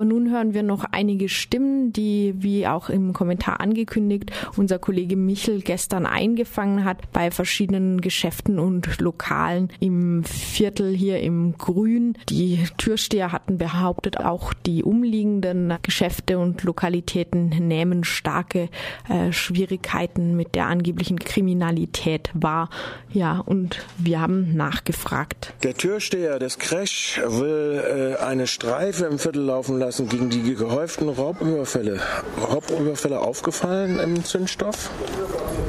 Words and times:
Und 0.00 0.10
nun 0.10 0.30
hören 0.30 0.54
wir 0.54 0.62
noch 0.62 0.84
einige 0.92 1.28
Stimmen, 1.28 1.92
die, 1.92 2.32
wie 2.38 2.68
auch 2.68 2.88
im 2.88 3.12
Kommentar 3.12 3.60
angekündigt, 3.60 4.30
unser 4.56 4.78
Kollege 4.78 5.16
Michel 5.16 5.60
gestern 5.60 6.06
eingefangen 6.06 6.84
hat 6.84 7.10
bei 7.10 7.32
verschiedenen 7.32 8.00
Geschäften 8.00 8.60
und 8.60 9.00
Lokalen 9.00 9.72
im 9.80 10.22
Viertel 10.22 10.94
hier 10.94 11.18
im 11.18 11.58
Grün. 11.58 12.16
Die 12.28 12.62
Türsteher 12.76 13.32
hatten 13.32 13.58
behauptet, 13.58 14.20
auch 14.20 14.54
die 14.54 14.84
umliegenden 14.84 15.74
Geschäfte 15.82 16.38
und 16.38 16.62
Lokalitäten 16.62 17.48
nehmen 17.48 18.04
starke 18.04 18.68
äh, 19.08 19.32
Schwierigkeiten 19.32 20.36
mit 20.36 20.54
der 20.54 20.66
angeblichen 20.66 21.18
Kriminalität 21.18 22.30
wahr. 22.34 22.70
Ja, 23.10 23.40
und 23.40 23.84
wir 23.98 24.20
haben 24.20 24.54
nachgefragt. 24.54 25.54
Der 25.64 25.74
Türsteher 25.74 26.38
des 26.38 26.60
Crash 26.60 27.20
will 27.26 28.14
äh, 28.20 28.22
eine 28.22 28.46
Streife 28.46 29.06
im 29.06 29.18
Viertel 29.18 29.42
laufen 29.42 29.80
lassen 29.80 29.87
lassen 29.88 30.06
gegen 30.06 30.28
die 30.28 30.54
gehäuften 30.54 31.08
Raubüberfälle. 31.08 31.98
Raubüberfälle 32.42 33.20
aufgefallen 33.20 33.98
im 33.98 34.22
Zündstoff? 34.22 34.90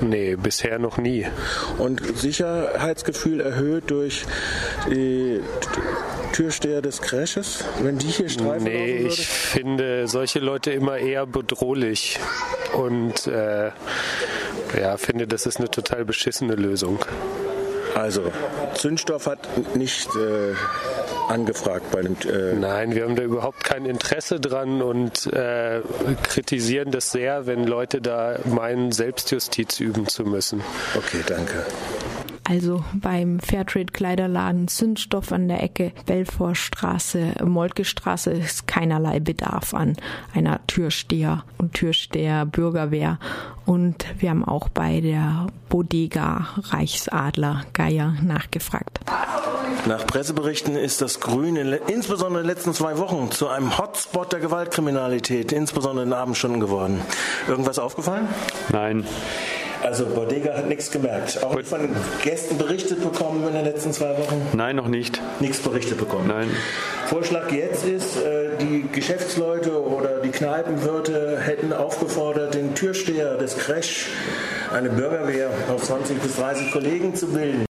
Nee, 0.02 0.36
bisher 0.36 0.78
noch 0.78 0.98
nie. 0.98 1.26
Und 1.78 2.02
Sicherheitsgefühl 2.18 3.40
erhöht 3.40 3.90
durch 3.90 4.26
die 4.90 5.40
Türsteher 6.34 6.82
des 6.82 7.02
Crashes, 7.02 7.64
wenn 7.82 7.98
die 7.98 8.08
hier 8.08 8.28
streifen? 8.28 8.66
Nee, 8.66 9.08
ich 9.08 9.26
finde 9.26 10.10
solche 10.10 10.40
Leute 10.40 10.72
immer 10.72 10.98
eher 10.98 11.26
bedrohlich 11.26 12.20
und 12.74 13.26
äh, 13.26 13.72
ja, 14.78 14.98
finde, 14.98 15.28
das 15.28 15.46
ist 15.46 15.60
eine 15.60 15.72
total 15.72 16.04
beschissene 16.04 16.56
Lösung. 16.56 17.00
Also, 18.00 18.32
Zündstoff 18.76 19.28
hat 19.28 19.76
nicht 19.76 20.08
äh, 20.16 20.54
angefragt 21.28 21.92
bei 21.92 22.02
dem. 22.02 22.16
Äh 22.26 22.54
Nein, 22.54 22.96
wir 22.96 23.04
haben 23.04 23.18
da 23.18 23.24
überhaupt 23.24 23.64
kein 23.64 23.86
Interesse 23.86 24.40
dran 24.40 24.82
und 24.82 25.28
äh, 25.28 25.82
kritisieren 26.24 26.92
das 26.92 27.12
sehr, 27.12 27.46
wenn 27.46 27.66
Leute 27.66 28.02
da 28.02 28.40
meinen, 28.46 28.94
Selbstjustiz 28.94 29.82
üben 29.82 30.08
zu 30.08 30.24
müssen. 30.24 30.62
Okay, 30.96 31.24
danke. 31.28 31.66
Also 32.50 32.84
beim 32.96 33.40
Fairtrade 33.40 33.94
Kleiderladen 33.94 34.68
Zündstoff 34.68 35.32
an 35.32 35.48
der 35.48 35.62
Ecke 35.62 35.92
Belfortstraße, 36.08 37.36
Moltke-Straße 37.46 38.32
ist 38.32 38.66
keinerlei 38.66 39.20
Bedarf 39.20 39.76
an 39.76 39.96
einer 40.34 40.60
Türsteher 40.66 41.44
und 41.60 41.74
Türsteher 41.74 42.48
Bürgerwehr. 42.48 43.20
Und 43.68 44.04
wir 44.18 44.32
haben 44.32 44.44
auch 44.44 44.68
bei 44.70 45.00
der 45.00 45.46
Bodega 45.70 46.48
Reichsadler 46.58 47.66
Geier 47.74 48.16
nachgefragt. 48.24 49.00
Nach 49.86 50.08
Presseberichten 50.08 50.76
ist 50.76 51.04
das 51.04 51.20
Grün 51.20 51.56
in, 51.56 51.72
insbesondere 51.88 52.42
in 52.42 52.48
den 52.48 52.56
letzten 52.56 52.74
zwei 52.74 52.98
Wochen 52.98 53.30
zu 53.30 53.48
einem 53.48 53.78
Hotspot 53.78 54.34
der 54.34 54.40
Gewaltkriminalität, 54.40 55.52
insbesondere 55.52 56.04
in 56.04 56.10
den 56.10 56.18
Abendstunden 56.18 56.60
geworden. 56.60 57.00
Irgendwas 57.48 57.78
aufgefallen? 57.78 58.28
Nein. 58.72 59.06
Also 59.90 60.06
Bodega 60.06 60.54
hat 60.54 60.68
nichts 60.68 60.92
gemerkt. 60.92 61.44
Auch 61.44 61.56
nicht 61.56 61.68
von 61.68 61.82
den 61.82 61.96
Gästen 62.22 62.60
berichtet 62.60 63.02
bekommen 63.02 63.48
in 63.48 63.56
den 63.56 63.66
letzten 63.66 63.92
zwei 63.92 64.16
Wochen? 64.20 64.40
Nein, 64.54 64.76
noch 64.76 64.88
nicht. 64.88 65.20
Nichts 65.40 65.58
berichtet 65.58 65.98
bekommen? 65.98 66.28
Nein. 66.28 66.48
Vorschlag 67.08 67.52
jetzt 67.52 67.86
ist, 67.86 68.18
äh, 68.18 68.50
die 68.62 68.86
Geschäftsleute 68.92 69.84
oder 69.84 70.20
die 70.20 70.30
Kneipenwirte 70.30 71.40
hätten 71.40 71.74
aufgefordert, 71.74 72.54
den 72.54 72.76
Türsteher 72.76 73.38
des 73.38 73.58
Crash, 73.58 74.10
eine 74.72 74.92
Bürgerwehr 74.92 75.50
aus 75.74 75.86
20 75.86 76.22
bis 76.22 76.36
30 76.36 76.72
Kollegen 76.72 77.16
zu 77.16 77.26
bilden. 77.26 77.66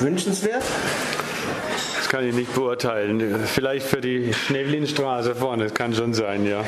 Wünschenswert? 0.00 0.64
Das 1.96 2.08
kann 2.08 2.26
ich 2.26 2.34
nicht 2.34 2.54
beurteilen. 2.54 3.40
Vielleicht 3.46 3.86
für 3.86 4.00
die 4.00 4.32
Schneewlinstraße 4.32 5.34
vorne, 5.34 5.64
das 5.64 5.74
kann 5.74 5.94
schon 5.94 6.14
sein, 6.14 6.44
ja. 6.46 6.62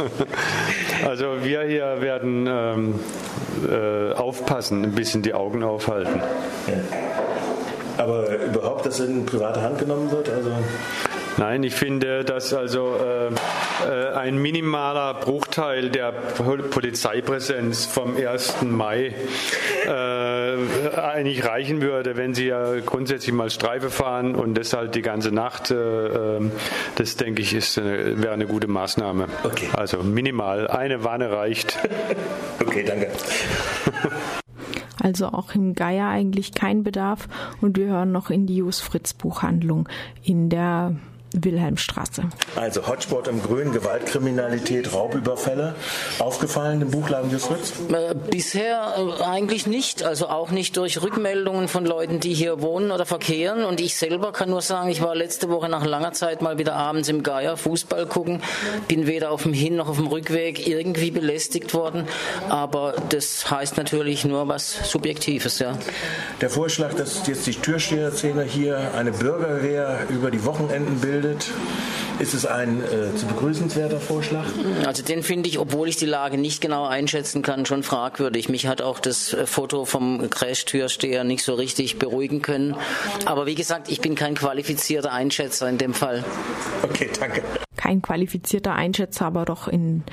also 1.06 1.42
wir 1.42 1.62
hier 1.62 2.00
werden 2.00 2.46
ähm, 2.48 3.00
äh, 3.68 4.12
aufpassen, 4.12 4.84
ein 4.84 4.92
bisschen 4.92 5.22
die 5.22 5.34
Augen 5.34 5.62
aufhalten. 5.62 6.20
Ja. 6.66 6.74
Aber 7.98 8.36
überhaupt, 8.36 8.86
dass 8.86 9.00
in 9.00 9.26
private 9.26 9.62
Hand 9.62 9.78
genommen 9.78 10.10
wird? 10.10 10.30
Also 10.30 10.50
Nein, 11.38 11.62
ich 11.62 11.74
finde, 11.74 12.24
dass 12.24 12.52
also 12.52 12.96
äh, 12.96 13.28
äh, 13.88 14.12
ein 14.12 14.36
minimaler 14.36 15.14
Bruchteil 15.14 15.88
der 15.88 16.12
Polizeipräsenz 16.12 17.86
vom 17.86 18.16
1. 18.16 18.62
Mai 18.62 19.14
äh, 19.86 19.90
eigentlich 20.96 21.44
reichen 21.44 21.80
würde, 21.80 22.16
wenn 22.16 22.34
sie 22.34 22.46
ja 22.46 22.80
grundsätzlich 22.80 23.34
mal 23.34 23.50
Streife 23.50 23.90
fahren 23.90 24.34
und 24.34 24.54
deshalb 24.54 24.92
die 24.92 25.02
ganze 25.02 25.32
Nacht. 25.32 25.70
Äh, 25.70 25.76
ähm, 25.76 26.52
das 26.96 27.16
denke 27.16 27.42
ich 27.42 27.54
ist 27.54 27.76
wäre 27.76 28.32
eine 28.32 28.46
gute 28.46 28.66
Maßnahme. 28.66 29.28
Okay. 29.44 29.68
Also 29.72 30.02
minimal 30.02 30.68
eine 30.68 31.04
Wanne 31.04 31.32
reicht. 31.32 31.78
okay, 32.60 32.84
danke. 32.86 33.08
also 35.00 35.26
auch 35.26 35.54
im 35.54 35.74
Geier 35.74 36.08
eigentlich 36.08 36.52
kein 36.52 36.82
Bedarf. 36.82 37.28
Und 37.60 37.76
wir 37.76 37.86
hören 37.86 38.12
noch 38.12 38.30
in 38.30 38.46
die 38.46 38.56
Jus 38.56 38.80
Fritz 38.80 39.14
Buchhandlung 39.14 39.88
in 40.22 40.48
der 40.48 40.96
Wilhelmstraße. 41.40 42.24
Also 42.56 42.86
Hotspot 42.86 43.28
im 43.28 43.42
Grün, 43.42 43.72
Gewaltkriminalität, 43.72 44.92
Raubüberfälle. 44.92 45.74
Aufgefallen 46.18 46.82
im 46.82 46.90
Buchladen 46.90 47.30
Jusritz? 47.30 47.72
Äh, 47.92 48.14
bisher 48.30 48.94
äh, 48.96 49.22
eigentlich 49.24 49.66
nicht. 49.66 50.02
Also 50.02 50.28
auch 50.28 50.50
nicht 50.50 50.76
durch 50.76 51.02
Rückmeldungen 51.02 51.68
von 51.68 51.84
Leuten, 51.86 52.20
die 52.20 52.34
hier 52.34 52.60
wohnen 52.62 52.90
oder 52.90 53.06
verkehren. 53.06 53.64
Und 53.64 53.80
ich 53.80 53.96
selber 53.96 54.32
kann 54.32 54.50
nur 54.50 54.62
sagen, 54.62 54.88
ich 54.90 55.02
war 55.02 55.14
letzte 55.14 55.48
Woche 55.48 55.68
nach 55.68 55.84
langer 55.86 56.12
Zeit 56.12 56.42
mal 56.42 56.58
wieder 56.58 56.74
abends 56.74 57.08
im 57.08 57.22
Geier 57.22 57.56
Fußball 57.56 58.06
gucken. 58.06 58.42
Bin 58.88 59.06
weder 59.06 59.30
auf 59.30 59.42
dem 59.42 59.52
Hin- 59.52 59.76
noch 59.76 59.88
auf 59.88 59.96
dem 59.96 60.06
Rückweg 60.06 60.66
irgendwie 60.66 61.10
belästigt 61.10 61.74
worden. 61.74 62.06
Aber 62.48 62.94
das 63.08 63.50
heißt 63.50 63.76
natürlich 63.76 64.24
nur 64.24 64.48
was 64.48 64.90
Subjektives, 64.90 65.58
ja. 65.58 65.78
Der 66.40 66.50
Vorschlag, 66.50 66.94
dass 66.94 67.26
jetzt 67.26 67.46
die 67.46 67.54
Türsteherzähler 67.54 68.42
hier 68.42 68.92
eine 68.96 69.12
Bürgerwehr 69.12 70.00
über 70.08 70.30
die 70.30 70.44
Wochenenden 70.44 71.00
bilden, 71.00 71.21
gebildet. 71.22 71.50
Ist 72.18 72.34
es 72.34 72.46
ein 72.46 72.82
äh, 72.82 73.16
zu 73.16 73.26
begrüßenswerter 73.26 73.98
Vorschlag? 73.98 74.44
Also 74.86 75.02
den 75.02 75.22
finde 75.22 75.48
ich, 75.48 75.58
obwohl 75.58 75.88
ich 75.88 75.96
die 75.96 76.06
Lage 76.06 76.36
nicht 76.36 76.60
genau 76.60 76.86
einschätzen 76.86 77.42
kann, 77.42 77.64
schon 77.66 77.82
fragwürdig. 77.82 78.48
Mich 78.48 78.66
hat 78.66 78.82
auch 78.82 79.00
das 79.00 79.32
äh, 79.32 79.46
Foto 79.46 79.84
vom 79.84 80.28
Crash-Türsteher 80.28 81.24
nicht 81.24 81.42
so 81.42 81.54
richtig 81.54 81.98
beruhigen 81.98 82.42
können. 82.42 82.76
Aber 83.24 83.46
wie 83.46 83.54
gesagt, 83.54 83.90
ich 83.90 84.00
bin 84.00 84.14
kein 84.14 84.34
qualifizierter 84.34 85.12
Einschätzer 85.12 85.68
in 85.68 85.78
dem 85.78 85.94
Fall. 85.94 86.22
Okay, 86.82 87.08
danke 87.18 87.42
kein 87.82 88.00
qualifizierter 88.00 88.76
Einschätzer, 88.76 89.26
aber 89.26 89.44
doch 89.44 89.66
in, 89.66 90.04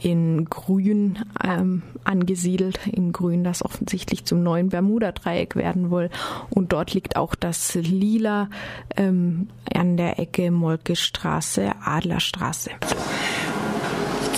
in 0.00 0.46
Grün 0.46 1.18
ähm, 1.44 1.82
angesiedelt, 2.02 2.80
in 2.86 3.12
Grün, 3.12 3.44
das 3.44 3.62
offensichtlich 3.62 4.24
zum 4.24 4.42
neuen 4.42 4.70
Bermuda-Dreieck 4.70 5.54
werden 5.54 5.90
will. 5.90 6.08
Und 6.48 6.72
dort 6.72 6.94
liegt 6.94 7.16
auch 7.16 7.34
das 7.34 7.74
Lila 7.74 8.48
ähm, 8.96 9.48
an 9.74 9.98
der 9.98 10.18
Ecke 10.18 10.50
Molkestraße, 10.50 11.72
Adlerstraße. 11.84 12.70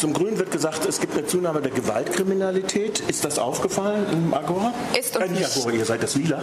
Zum 0.01 0.15
Grün 0.15 0.39
wird 0.39 0.51
gesagt, 0.51 0.87
es 0.87 0.99
gibt 0.99 1.13
eine 1.13 1.27
Zunahme 1.27 1.61
der 1.61 1.73
Gewaltkriminalität. 1.73 3.01
Ist 3.01 3.23
das 3.23 3.39
aufgefallen 3.39 4.07
im 4.11 4.33
Agora? 4.33 4.73
Ist 4.99 5.15
uns 5.15 5.27
äh, 5.27 5.29
nicht 5.29 5.55
Agora, 5.59 5.75
ihr 5.75 5.85
seid 5.85 6.03
das 6.03 6.15
Lila. 6.15 6.43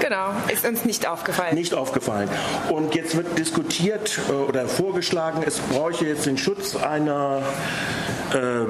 Genau, 0.00 0.30
ist 0.46 0.64
uns 0.64 0.84
nicht 0.84 1.04
aufgefallen. 1.08 1.56
Nicht 1.56 1.74
aufgefallen. 1.74 2.28
Und 2.70 2.94
jetzt 2.94 3.16
wird 3.16 3.36
diskutiert 3.36 4.20
äh, 4.28 4.32
oder 4.32 4.68
vorgeschlagen, 4.68 5.42
es 5.44 5.58
bräuchte 5.58 6.04
jetzt 6.06 6.26
den 6.26 6.38
Schutz 6.38 6.76
einer 6.76 7.42
äh, 8.32 8.66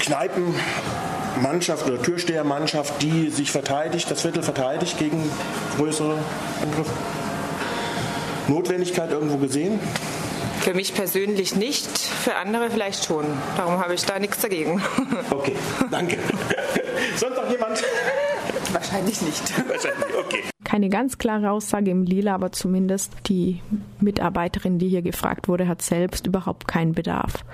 Kneipenmannschaft 0.00 1.86
oder 1.86 2.00
Türstehermannschaft, 2.00 3.02
die 3.02 3.28
sich 3.28 3.52
verteidigt, 3.52 4.10
das 4.10 4.22
Viertel 4.22 4.42
verteidigt 4.42 4.98
gegen 4.98 5.22
größere 5.76 6.16
Angriffe. 6.62 6.92
Notwendigkeit 8.48 9.10
irgendwo 9.10 9.36
gesehen? 9.36 9.80
Für 10.64 10.72
mich 10.72 10.94
persönlich 10.94 11.56
nicht, 11.56 11.86
für 11.98 12.36
andere 12.36 12.70
vielleicht 12.70 13.04
schon. 13.04 13.26
Darum 13.54 13.78
habe 13.78 13.92
ich 13.92 14.02
da 14.06 14.18
nichts 14.18 14.40
dagegen. 14.40 14.82
Okay, 15.30 15.56
danke. 15.90 16.16
Sonst 17.16 17.36
noch 17.36 17.50
jemand? 17.50 17.82
Wahrscheinlich 18.72 19.20
nicht. 19.20 19.42
Wahrscheinlich, 19.68 20.16
okay. 20.18 20.42
Keine 20.64 20.88
ganz 20.88 21.18
klare 21.18 21.50
Aussage 21.50 21.90
im 21.90 22.04
Lila, 22.04 22.34
aber 22.34 22.50
zumindest 22.50 23.12
die 23.26 23.60
Mitarbeiterin, 24.00 24.78
die 24.78 24.88
hier 24.88 25.02
gefragt 25.02 25.48
wurde, 25.48 25.68
hat 25.68 25.82
selbst 25.82 26.26
überhaupt 26.26 26.66
keinen 26.66 26.92
Bedarf. 26.92 27.44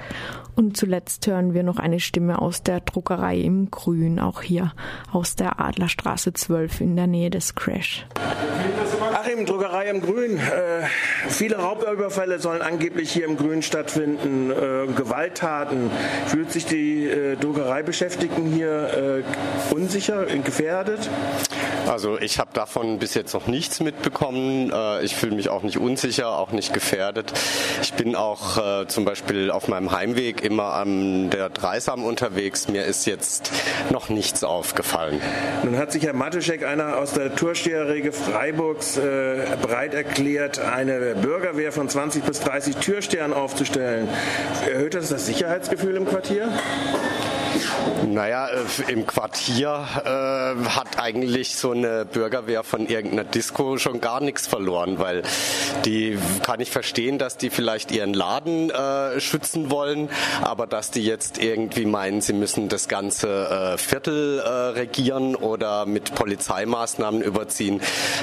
Und 0.55 0.77
zuletzt 0.77 1.27
hören 1.27 1.53
wir 1.53 1.65
noch 1.65 1.79
eine 1.79 1.99
Stimme 1.99 2.41
aus 2.41 2.63
der 2.63 2.81
Druckerei 2.81 3.39
im 3.39 3.73
Grün, 3.73 4.21
auch 4.21 4.41
hier 4.41 4.73
aus 5.11 5.35
der 5.35 5.61
Adlerstraße 5.61 6.33
12 6.33 6.81
in 6.81 6.97
der 6.97 7.09
Nähe 7.09 7.31
des 7.31 7.55
Crash. 7.55 8.07
Ach, 8.15 9.21
Achim, 9.21 9.47
Druckerei 9.47 9.91
im 9.91 10.01
Grün. 10.01 10.39
Äh, 10.39 10.83
viele 11.29 11.57
Raubüberfälle 11.57 12.39
sollen 12.39 12.63
angeblich 12.63 13.13
hier 13.13 13.25
im 13.25 13.37
Grün 13.37 13.63
stattfinden. 13.63 14.51
Äh, 14.51 14.93
Gewalttaten. 14.93 15.91
Fühlt 16.27 16.53
sich 16.53 16.67
die 16.67 17.07
äh, 17.07 17.37
Druckereibeschäftigten 17.37 18.47
hier 18.47 19.23
äh, 19.71 19.75
unsicher, 19.75 20.27
gefährdet? 20.45 21.09
Also 21.87 22.19
ich 22.21 22.39
habe 22.39 22.51
davon 22.53 22.99
bis 22.99 23.15
jetzt 23.15 23.33
noch 23.35 23.47
nichts 23.47 23.81
mitbekommen. 23.81 24.71
Äh, 24.73 25.03
ich 25.03 25.17
fühle 25.17 25.35
mich 25.35 25.49
auch 25.49 25.63
nicht 25.63 25.79
unsicher, 25.79 26.39
auch 26.39 26.53
nicht 26.53 26.73
gefährdet. 26.73 27.33
Ich 27.83 27.95
bin 27.95 28.15
auch 28.15 28.83
äh, 28.83 28.87
zum 28.87 29.05
Beispiel 29.05 29.51
auf 29.51 29.69
meinem 29.69 29.91
Heimweg 29.93 30.43
immer 30.43 30.75
an 30.75 31.31
der 31.31 31.49
Dreisam 31.49 32.05
unterwegs. 32.05 32.69
Mir 32.69 32.85
ist 32.85 33.07
jetzt 33.07 33.51
noch 33.91 34.09
nichts 34.09 34.45
aufgefallen. 34.45 35.21
Nun 35.65 35.79
hat 35.79 35.93
sich 35.93 36.05
Herr 36.05 36.13
Matuschek, 36.13 36.65
einer 36.65 36.99
aus 36.99 37.13
der 37.13 37.35
Türsteherrege 37.35 38.13
Freiburgs, 38.13 38.97
äh, 38.97 39.47
bereit 39.61 39.95
erklärt, 39.95 40.59
eine 40.59 41.10
Bürgerwehr 41.15 41.73
von 41.73 41.89
20 41.89 42.25
bis 42.25 42.41
30 42.41 42.77
Türstehern 42.77 43.33
aufzustellen. 43.33 44.09
Erhöht 44.71 44.95
das 44.95 45.09
das 45.09 45.27
Sicherheitsgefühl 45.27 45.97
im 45.97 46.07
Quartier? 46.07 46.49
Naja, 48.07 48.49
äh, 48.49 48.93
im 48.93 49.07
Quartier 49.07 49.87
äh, 50.05 50.69
hat 50.69 50.99
eigentlich 50.99 51.57
so 51.57 51.73
eine 51.73 52.05
Bürgerwehr 52.05 52.65
von 52.65 52.87
irgendeiner 52.87 53.25
Disco 53.25 53.79
schon 53.79 54.01
gar 54.01 54.21
nichts 54.21 54.47
verloren, 54.47 54.99
weil 54.99 55.23
die 55.85 56.19
kann 56.43 56.61
ich 56.61 56.71
verstehen, 56.71 57.19
dass 57.19 57.37
die 57.37 57.51
vielleicht 57.51 57.93
ihren 57.93 58.15
Laden 58.15 58.71
äh, 58.71 59.21
schützen 59.21 59.71
wollen, 59.71 60.09
aber 60.43 60.67
dass 60.67 60.91
die 60.91 61.05
jetzt 61.05 61.39
irgendwie 61.39 61.87
meinen, 61.87 62.21
sie 62.21 62.33
müssen 62.33 62.69
das 62.69 62.89
ganze 62.89 63.75
äh, 63.75 63.79
Viertel 63.79 64.41
äh, 64.41 64.49
regieren 64.49 65.35
oder 65.37 65.87
mit 65.87 66.15
Polizeimaßnahmen 66.15 67.23
überziehen, 67.23 67.81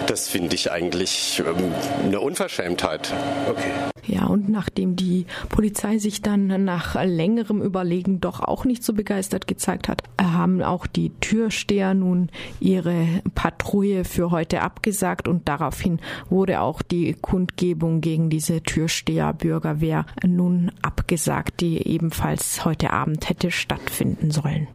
das 0.08 0.28
finde 0.28 0.56
ich 0.56 0.72
eigentlich 0.72 1.42
ähm, 1.46 1.74
eine 2.06 2.20
Unverschämtheit. 2.20 3.14
Okay. 3.50 3.97
Ja, 4.08 4.26
und 4.26 4.48
nachdem 4.48 4.96
die 4.96 5.26
Polizei 5.50 5.98
sich 5.98 6.22
dann 6.22 6.64
nach 6.64 6.96
längerem 7.04 7.62
Überlegen 7.62 8.22
doch 8.22 8.40
auch 8.40 8.64
nicht 8.64 8.84
so 8.84 8.94
begeistert 8.94 9.48
gezeigt 9.48 9.90
hat, 9.90 10.02
haben 10.20 10.62
auch 10.64 10.88
die 10.88 11.12
Türsteher 11.20 11.94
nun 11.94 12.30
ihre 12.60 13.06
Patrouille 13.36 14.06
für 14.06 14.32
heute 14.32 14.62
abgesagt 14.62 15.28
und 15.28 15.48
daraufhin 15.48 16.00
wurde 16.30 16.62
auch 16.62 16.82
die 16.82 17.14
Kundgebung 17.14 18.02
gegen 18.02 18.30
diese 18.30 18.62
Türsteher-Bürgerwehr 18.62 20.06
nun 20.26 20.72
abgesagt, 20.82 21.62
die 21.62 21.86
ebenfalls 21.88 22.64
heute 22.64 22.94
Abend 22.94 23.30
hätte 23.30 23.52
stattfinden 23.52 24.32
sollen. 24.32 24.66